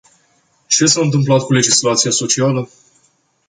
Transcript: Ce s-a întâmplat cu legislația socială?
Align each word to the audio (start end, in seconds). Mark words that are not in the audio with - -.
Ce 0.67 0.85
s-a 0.87 1.01
întâmplat 1.01 1.41
cu 1.45 1.53
legislația 1.53 2.11
socială? 2.11 2.69